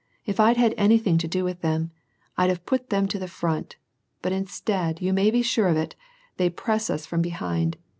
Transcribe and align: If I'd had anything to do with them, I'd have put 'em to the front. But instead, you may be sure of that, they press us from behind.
If 0.25 0.39
I'd 0.39 0.57
had 0.57 0.73
anything 0.77 1.19
to 1.19 1.27
do 1.27 1.43
with 1.43 1.61
them, 1.61 1.91
I'd 2.35 2.49
have 2.49 2.65
put 2.65 2.91
'em 2.91 3.07
to 3.09 3.19
the 3.19 3.27
front. 3.27 3.75
But 4.23 4.31
instead, 4.31 4.99
you 4.99 5.13
may 5.13 5.29
be 5.29 5.43
sure 5.43 5.67
of 5.67 5.75
that, 5.75 5.93
they 6.37 6.49
press 6.49 6.89
us 6.89 7.05
from 7.05 7.21
behind. 7.21 7.77